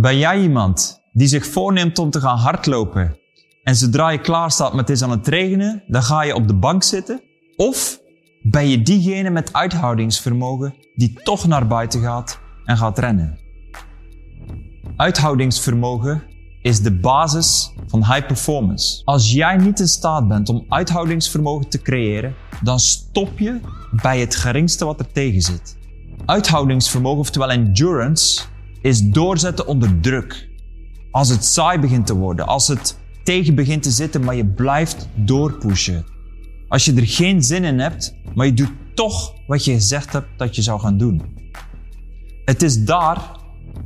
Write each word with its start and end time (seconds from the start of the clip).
Ben 0.00 0.18
jij 0.18 0.40
iemand 0.40 1.02
die 1.12 1.26
zich 1.26 1.46
voorneemt 1.46 1.98
om 1.98 2.10
te 2.10 2.20
gaan 2.20 2.38
hardlopen 2.38 3.18
en 3.62 3.76
zodra 3.76 4.10
je 4.10 4.20
klaar 4.20 4.50
staat 4.50 4.74
met 4.74 4.88
het 4.88 4.96
is 4.96 5.02
aan 5.02 5.10
het 5.10 5.28
regenen, 5.28 5.82
dan 5.86 6.02
ga 6.02 6.22
je 6.22 6.34
op 6.34 6.48
de 6.48 6.54
bank 6.54 6.82
zitten? 6.82 7.20
Of 7.56 8.00
ben 8.42 8.68
je 8.68 8.82
diegene 8.82 9.30
met 9.30 9.52
uithoudingsvermogen 9.52 10.74
die 10.94 11.12
toch 11.22 11.46
naar 11.46 11.66
buiten 11.66 12.00
gaat 12.00 12.40
en 12.64 12.76
gaat 12.76 12.98
rennen? 12.98 13.38
Uithoudingsvermogen 14.96 16.22
is 16.62 16.80
de 16.80 16.98
basis 16.98 17.72
van 17.86 18.04
high 18.04 18.26
performance. 18.26 19.02
Als 19.04 19.32
jij 19.32 19.56
niet 19.56 19.80
in 19.80 19.88
staat 19.88 20.28
bent 20.28 20.48
om 20.48 20.64
uithoudingsvermogen 20.68 21.68
te 21.68 21.82
creëren, 21.82 22.34
dan 22.62 22.80
stop 22.80 23.38
je 23.38 23.60
bij 24.02 24.20
het 24.20 24.36
geringste 24.36 24.84
wat 24.84 25.00
er 25.00 25.12
tegen 25.12 25.40
zit. 25.40 25.76
Uithoudingsvermogen, 26.26 27.18
oftewel 27.18 27.50
endurance, 27.50 28.40
is 28.88 29.00
doorzetten 29.00 29.66
onder 29.66 30.00
druk. 30.00 30.48
Als 31.10 31.28
het 31.28 31.44
saai 31.44 31.78
begint 31.78 32.06
te 32.06 32.14
worden, 32.14 32.46
als 32.46 32.68
het 32.68 32.98
tegen 33.22 33.54
begint 33.54 33.82
te 33.82 33.90
zitten, 33.90 34.24
maar 34.24 34.34
je 34.34 34.46
blijft 34.46 35.08
doorpushen. 35.14 36.04
Als 36.68 36.84
je 36.84 36.94
er 36.94 37.06
geen 37.06 37.42
zin 37.42 37.64
in 37.64 37.78
hebt, 37.78 38.14
maar 38.34 38.46
je 38.46 38.54
doet 38.54 38.72
toch 38.94 39.34
wat 39.46 39.64
je 39.64 39.72
gezegd 39.72 40.12
hebt 40.12 40.28
dat 40.36 40.56
je 40.56 40.62
zou 40.62 40.80
gaan 40.80 40.98
doen. 40.98 41.22
Het 42.44 42.62
is 42.62 42.84
daar 42.84 43.36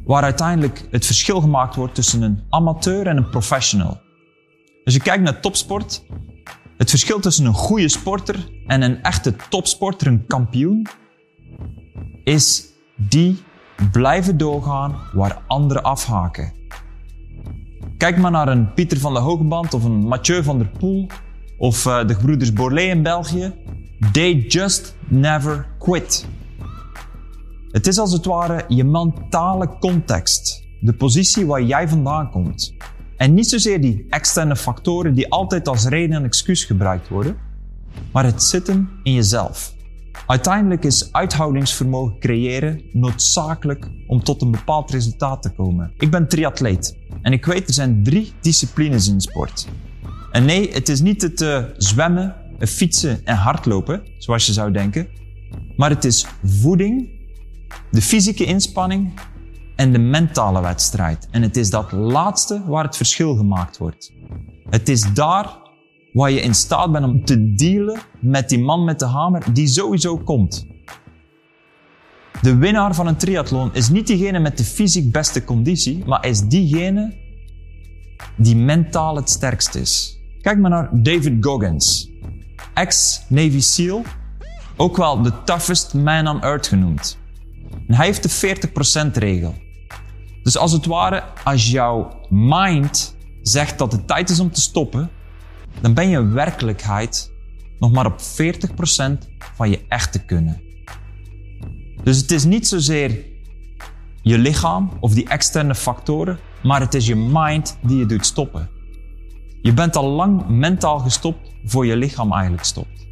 waar 0.04 0.22
uiteindelijk 0.22 0.86
het 0.90 1.06
verschil 1.06 1.40
gemaakt 1.40 1.74
wordt 1.74 1.94
tussen 1.94 2.22
een 2.22 2.42
amateur 2.48 3.06
en 3.06 3.16
een 3.16 3.30
professional. 3.30 4.00
Als 4.84 4.94
je 4.94 5.00
kijkt 5.00 5.22
naar 5.22 5.40
topsport, 5.40 6.04
het 6.76 6.90
verschil 6.90 7.20
tussen 7.20 7.44
een 7.44 7.54
goede 7.54 7.88
sporter 7.88 8.48
en 8.66 8.82
een 8.82 9.02
echte 9.02 9.34
topsporter, 9.48 10.06
een 10.06 10.26
kampioen, 10.26 10.86
is 12.24 12.64
die 12.96 13.42
blijven 13.90 14.36
doorgaan 14.36 14.94
waar 15.12 15.42
anderen 15.46 15.82
afhaken. 15.82 16.52
Kijk 17.96 18.18
maar 18.18 18.30
naar 18.30 18.48
een 18.48 18.74
Pieter 18.74 18.98
van 18.98 19.14
de 19.14 19.20
Hogeband 19.20 19.74
of 19.74 19.84
een 19.84 20.06
Mathieu 20.06 20.42
van 20.42 20.58
der 20.58 20.68
Poel 20.78 21.06
of 21.58 21.86
uh, 21.86 22.06
de 22.06 22.14
gebroeders 22.14 22.52
Borlée 22.52 22.88
in 22.88 23.02
België. 23.02 23.54
They 24.12 24.34
just 24.34 24.96
never 25.08 25.66
quit. 25.78 26.26
Het 27.70 27.86
is 27.86 27.98
als 27.98 28.12
het 28.12 28.24
ware 28.24 28.64
je 28.68 28.84
mentale 28.84 29.78
context, 29.78 30.62
de 30.80 30.92
positie 30.92 31.46
waar 31.46 31.62
jij 31.62 31.88
vandaan 31.88 32.30
komt. 32.30 32.74
En 33.16 33.34
niet 33.34 33.48
zozeer 33.48 33.80
die 33.80 34.06
externe 34.10 34.56
factoren 34.56 35.14
die 35.14 35.30
altijd 35.30 35.68
als 35.68 35.84
reden 35.84 36.16
en 36.16 36.24
excuus 36.24 36.64
gebruikt 36.64 37.08
worden, 37.08 37.36
maar 38.12 38.24
het 38.24 38.42
zitten 38.42 38.88
in 39.02 39.12
jezelf. 39.12 39.74
Uiteindelijk 40.26 40.84
is 40.84 41.12
uithoudingsvermogen 41.12 42.18
creëren 42.18 42.82
noodzakelijk 42.92 43.90
om 44.06 44.22
tot 44.22 44.42
een 44.42 44.50
bepaald 44.50 44.90
resultaat 44.90 45.42
te 45.42 45.50
komen. 45.50 45.92
Ik 45.98 46.10
ben 46.10 46.28
triatleet 46.28 46.96
en 47.22 47.32
ik 47.32 47.44
weet 47.44 47.68
er 47.68 47.74
zijn 47.74 48.02
drie 48.02 48.32
disciplines 48.40 49.08
in 49.08 49.20
sport. 49.20 49.68
En 50.30 50.44
nee, 50.44 50.72
het 50.72 50.88
is 50.88 51.00
niet 51.00 51.22
het 51.22 51.40
uh, 51.40 51.64
zwemmen, 51.76 52.34
het 52.58 52.70
fietsen 52.70 53.24
en 53.24 53.36
hardlopen, 53.36 54.02
zoals 54.18 54.46
je 54.46 54.52
zou 54.52 54.72
denken, 54.72 55.08
maar 55.76 55.90
het 55.90 56.04
is 56.04 56.26
voeding, 56.44 57.08
de 57.90 58.02
fysieke 58.02 58.44
inspanning 58.44 59.12
en 59.76 59.92
de 59.92 59.98
mentale 59.98 60.60
wedstrijd. 60.60 61.28
En 61.30 61.42
het 61.42 61.56
is 61.56 61.70
dat 61.70 61.92
laatste 61.92 62.62
waar 62.66 62.84
het 62.84 62.96
verschil 62.96 63.36
gemaakt 63.36 63.78
wordt. 63.78 64.12
Het 64.70 64.88
is 64.88 65.12
daar 65.14 65.56
waar 66.12 66.30
je 66.30 66.40
in 66.40 66.54
staat 66.54 66.92
bent 66.92 67.04
om 67.04 67.24
te 67.24 67.54
dealen 67.54 68.00
met 68.20 68.48
die 68.48 68.58
man 68.58 68.84
met 68.84 68.98
de 68.98 69.06
hamer 69.06 69.52
die 69.52 69.66
sowieso 69.66 70.16
komt. 70.16 70.66
De 72.42 72.56
winnaar 72.56 72.94
van 72.94 73.06
een 73.06 73.16
triathlon 73.16 73.74
is 73.74 73.88
niet 73.88 74.06
diegene 74.06 74.38
met 74.38 74.58
de 74.58 74.64
fysiek 74.64 75.12
beste 75.12 75.44
conditie, 75.44 76.04
maar 76.06 76.26
is 76.26 76.40
diegene 76.40 77.20
die 78.36 78.56
mentaal 78.56 79.16
het 79.16 79.30
sterkst 79.30 79.74
is. 79.74 80.20
Kijk 80.40 80.58
maar 80.58 80.70
naar 80.70 81.02
David 81.02 81.44
Goggins, 81.44 82.10
ex-Navy 82.74 83.60
SEAL, 83.60 84.02
ook 84.76 84.96
wel 84.96 85.22
de 85.22 85.32
toughest 85.44 85.94
man 85.94 86.28
on 86.28 86.42
earth 86.42 86.66
genoemd. 86.66 87.18
En 87.86 87.94
hij 87.94 88.06
heeft 88.06 88.40
de 88.40 88.56
40% 89.08 89.12
regel. 89.12 89.54
Dus 90.42 90.56
als 90.56 90.72
het 90.72 90.86
ware, 90.86 91.22
als 91.44 91.70
jouw 91.70 92.20
mind 92.28 93.16
zegt 93.42 93.78
dat 93.78 93.92
het 93.92 94.06
tijd 94.06 94.30
is 94.30 94.40
om 94.40 94.50
te 94.50 94.60
stoppen, 94.60 95.10
dan 95.80 95.94
ben 95.94 96.08
je 96.08 96.26
werkelijkheid 96.26 97.32
nog 97.78 97.92
maar 97.92 98.06
op 98.06 98.20
40% 98.20 98.24
van 99.54 99.70
je 99.70 99.84
echte 99.88 100.24
kunnen. 100.24 100.60
Dus 102.02 102.16
het 102.16 102.30
is 102.30 102.44
niet 102.44 102.68
zozeer 102.68 103.24
je 104.22 104.38
lichaam 104.38 104.90
of 105.00 105.14
die 105.14 105.28
externe 105.28 105.74
factoren, 105.74 106.38
maar 106.62 106.80
het 106.80 106.94
is 106.94 107.06
je 107.06 107.16
mind 107.16 107.78
die 107.82 107.98
je 107.98 108.06
doet 108.06 108.26
stoppen. 108.26 108.68
Je 109.62 109.74
bent 109.74 109.96
al 109.96 110.08
lang 110.08 110.48
mentaal 110.48 110.98
gestopt 110.98 111.50
voor 111.64 111.86
je 111.86 111.96
lichaam 111.96 112.32
eigenlijk 112.32 112.64
stopt. 112.64 113.06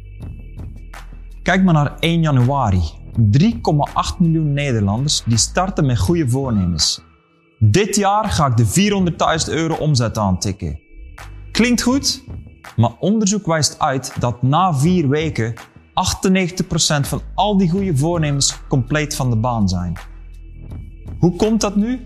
Kijk 1.41 1.63
maar 1.63 1.73
naar 1.73 1.99
1 1.99 2.21
januari. 2.21 2.81
3,8 3.11 4.17
miljoen 4.19 4.53
Nederlanders 4.53 5.23
die 5.25 5.37
starten 5.37 5.85
met 5.85 5.99
goede 5.99 6.29
voornemens. 6.29 7.01
Dit 7.59 7.95
jaar 7.95 8.29
ga 8.29 8.45
ik 8.45 8.57
de 8.57 9.11
400.000 9.47 9.53
euro 9.53 9.73
omzet 9.73 10.17
aantikken. 10.17 10.79
Klinkt 11.51 11.81
goed, 11.81 12.23
maar 12.75 12.91
onderzoek 12.99 13.45
wijst 13.45 13.79
uit 13.79 14.13
dat 14.19 14.41
na 14.41 14.75
vier 14.75 15.09
weken 15.09 15.53
98% 15.53 15.61
van 17.01 17.21
al 17.35 17.57
die 17.57 17.69
goede 17.69 17.97
voornemens 17.97 18.59
compleet 18.67 19.15
van 19.15 19.29
de 19.29 19.35
baan 19.35 19.69
zijn. 19.69 19.97
Hoe 21.19 21.35
komt 21.35 21.61
dat 21.61 21.75
nu? 21.75 21.99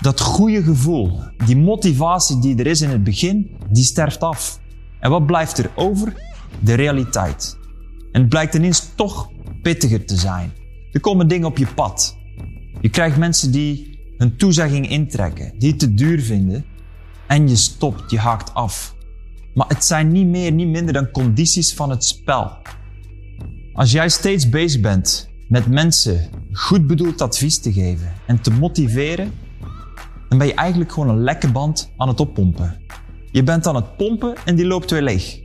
Dat 0.00 0.20
goede 0.20 0.62
gevoel, 0.62 1.20
die 1.46 1.56
motivatie 1.56 2.38
die 2.38 2.58
er 2.58 2.66
is 2.66 2.80
in 2.80 2.90
het 2.90 3.04
begin, 3.04 3.56
die 3.70 3.84
sterft 3.84 4.20
af. 4.20 4.60
En 5.00 5.10
wat 5.10 5.26
blijft 5.26 5.58
er 5.58 5.70
over? 5.74 6.14
De 6.60 6.74
realiteit. 6.74 7.58
En 8.12 8.20
het 8.20 8.28
blijkt 8.28 8.54
ineens 8.54 8.90
toch 8.94 9.30
pittiger 9.62 10.06
te 10.06 10.16
zijn. 10.16 10.52
Er 10.92 11.00
komen 11.00 11.28
dingen 11.28 11.46
op 11.46 11.58
je 11.58 11.66
pad. 11.66 12.16
Je 12.80 12.88
krijgt 12.88 13.16
mensen 13.16 13.52
die 13.52 13.98
hun 14.16 14.36
toezegging 14.36 14.88
intrekken, 14.88 15.58
die 15.58 15.70
het 15.70 15.78
te 15.78 15.94
duur 15.94 16.22
vinden. 16.22 16.64
En 17.26 17.48
je 17.48 17.56
stopt, 17.56 18.10
je 18.10 18.18
haakt 18.18 18.54
af. 18.54 18.95
Maar 19.56 19.68
het 19.68 19.84
zijn 19.84 20.12
niet 20.12 20.26
meer, 20.26 20.52
niet 20.52 20.68
minder 20.68 20.92
dan 20.92 21.10
condities 21.10 21.74
van 21.74 21.90
het 21.90 22.04
spel. 22.04 22.56
Als 23.72 23.92
jij 23.92 24.08
steeds 24.08 24.48
bezig 24.48 24.80
bent 24.80 25.28
met 25.48 25.66
mensen 25.66 26.28
goed 26.52 26.86
bedoeld 26.86 27.20
advies 27.20 27.58
te 27.58 27.72
geven 27.72 28.12
en 28.26 28.40
te 28.40 28.50
motiveren, 28.50 29.32
dan 30.28 30.38
ben 30.38 30.46
je 30.46 30.54
eigenlijk 30.54 30.92
gewoon 30.92 31.08
een 31.08 31.22
lekke 31.22 31.52
band 31.52 31.92
aan 31.96 32.08
het 32.08 32.20
oppompen. 32.20 32.76
Je 33.32 33.42
bent 33.42 33.66
aan 33.66 33.74
het 33.74 33.96
pompen 33.96 34.34
en 34.44 34.56
die 34.56 34.66
loopt 34.66 34.90
weer 34.90 35.02
leeg. 35.02 35.40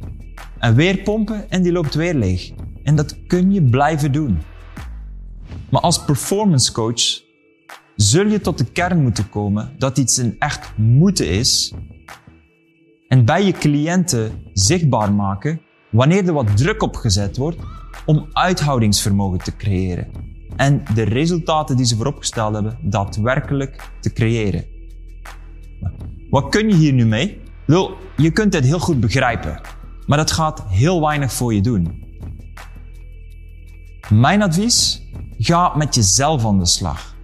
En 0.59 0.75
weer 0.75 0.97
pompen 0.97 1.49
en 1.49 1.61
die 1.61 1.71
loopt 1.71 1.93
weer 1.93 2.13
leeg. 2.13 2.51
En 2.83 2.95
dat 2.95 3.27
kun 3.27 3.51
je 3.51 3.63
blijven 3.63 4.11
doen. 4.11 4.39
Maar 5.69 5.81
als 5.81 6.03
performance 6.03 6.71
coach 6.71 7.21
zul 7.95 8.25
je 8.25 8.41
tot 8.41 8.57
de 8.57 8.65
kern 8.65 9.01
moeten 9.01 9.29
komen 9.29 9.75
dat 9.77 9.97
iets 9.97 10.17
een 10.17 10.35
echt 10.39 10.71
moeten 10.75 11.29
is 11.29 11.73
en 13.11 13.25
bij 13.25 13.45
je 13.45 13.51
cliënten 13.51 14.31
zichtbaar 14.53 15.13
maken 15.13 15.61
wanneer 15.89 16.27
er 16.27 16.33
wat 16.33 16.57
druk 16.57 16.81
op 16.81 16.95
gezet 16.95 17.37
wordt 17.37 17.57
om 18.05 18.27
uithoudingsvermogen 18.31 19.39
te 19.39 19.55
creëren 19.55 20.07
en 20.55 20.83
de 20.93 21.01
resultaten 21.01 21.75
die 21.75 21.85
ze 21.85 21.95
vooropgesteld 21.95 22.53
hebben 22.53 22.77
daadwerkelijk 22.81 23.91
te 23.99 24.13
creëren. 24.13 24.65
Wat 26.29 26.49
kun 26.49 26.69
je 26.69 26.75
hier 26.75 26.93
nu 26.93 27.05
mee? 27.05 27.41
Wel, 27.65 27.97
je 28.17 28.31
kunt 28.31 28.51
dit 28.51 28.65
heel 28.65 28.79
goed 28.79 28.99
begrijpen, 28.99 29.61
maar 30.07 30.17
dat 30.17 30.31
gaat 30.31 30.63
heel 30.67 31.01
weinig 31.01 31.33
voor 31.33 31.53
je 31.53 31.61
doen. 31.61 32.03
Mijn 34.09 34.41
advies? 34.41 35.01
Ga 35.37 35.75
met 35.75 35.95
jezelf 35.95 36.45
aan 36.45 36.59
de 36.59 36.65
slag. 36.65 37.15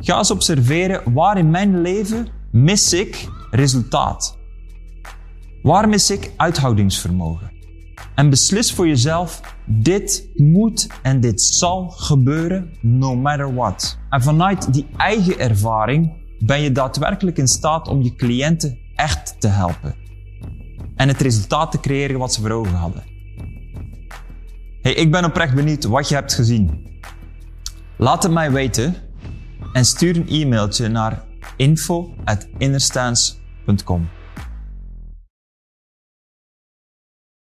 Ga 0.00 0.18
eens 0.18 0.30
observeren 0.30 1.12
waar 1.12 1.38
in 1.38 1.50
mijn 1.50 1.80
leven 1.80 2.28
mis 2.50 2.92
ik 2.92 3.28
resultaat. 3.50 4.44
Waar 5.66 5.88
mis 5.88 6.10
ik 6.10 6.32
uithoudingsvermogen? 6.36 7.50
En 8.14 8.30
beslis 8.30 8.72
voor 8.72 8.86
jezelf, 8.86 9.40
dit 9.64 10.28
moet 10.34 10.86
en 11.02 11.20
dit 11.20 11.42
zal 11.42 11.88
gebeuren 11.88 12.70
no 12.80 13.16
matter 13.16 13.54
what. 13.54 13.98
En 14.10 14.22
vanuit 14.22 14.72
die 14.72 14.86
eigen 14.96 15.38
ervaring 15.38 16.12
ben 16.38 16.60
je 16.60 16.72
daadwerkelijk 16.72 17.38
in 17.38 17.48
staat 17.48 17.88
om 17.88 18.02
je 18.02 18.14
cliënten 18.14 18.78
echt 18.94 19.40
te 19.40 19.48
helpen. 19.48 19.94
En 20.96 21.08
het 21.08 21.20
resultaat 21.20 21.70
te 21.70 21.80
creëren 21.80 22.18
wat 22.18 22.34
ze 22.34 22.40
voor 22.40 22.50
ogen 22.50 22.74
hadden. 22.74 23.02
Hey, 24.82 24.92
ik 24.92 25.10
ben 25.10 25.24
oprecht 25.24 25.54
benieuwd 25.54 25.84
wat 25.84 26.08
je 26.08 26.14
hebt 26.14 26.34
gezien. 26.34 26.86
Laat 27.96 28.22
het 28.22 28.32
mij 28.32 28.52
weten 28.52 28.94
en 29.72 29.84
stuur 29.84 30.16
een 30.16 30.28
e-mailtje 30.28 30.88
naar 30.88 31.24
info.innerstance.com. 31.56 34.08